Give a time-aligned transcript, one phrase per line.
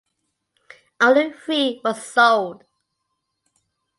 [0.99, 2.63] Only three were sold.